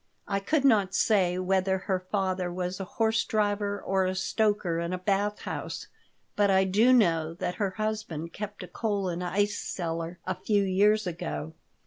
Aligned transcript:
"I 0.27 0.39
could 0.39 0.65
not 0.65 0.95
say 0.95 1.37
whether 1.37 1.77
her 1.77 1.99
father 1.99 2.51
was 2.51 2.79
a 2.79 2.83
horse 2.85 3.23
driver 3.23 3.79
or 3.79 4.07
a 4.07 4.15
stoker 4.15 4.79
in 4.79 4.93
a 4.93 4.97
bath 4.97 5.41
house, 5.41 5.85
but 6.35 6.49
I 6.49 6.63
do 6.63 6.91
know 6.91 7.35
that 7.35 7.57
her 7.61 7.75
husband 7.77 8.33
kept 8.33 8.63
a 8.63 8.67
coal 8.67 9.09
and 9.09 9.23
ice 9.23 9.59
cellar 9.59 10.17
a 10.25 10.33
few 10.33 10.63
years 10.63 11.05
ago." 11.05 11.53